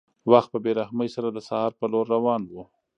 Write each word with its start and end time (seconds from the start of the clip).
وخت 0.31 0.49
په 0.53 0.59
بې 0.63 0.71
رحمۍ 0.79 1.09
سره 1.15 1.27
د 1.31 1.37
سهار 1.47 1.71
په 1.79 1.85
لور 1.91 2.05
روان 2.15 2.41
و. 2.45 2.53